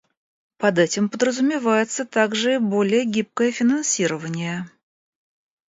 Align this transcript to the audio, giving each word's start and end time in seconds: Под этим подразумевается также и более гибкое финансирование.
Под 0.57 0.79
этим 0.79 1.09
подразумевается 1.09 2.05
также 2.05 2.55
и 2.55 2.57
более 2.57 3.05
гибкое 3.05 3.51
финансирование. 3.51 4.67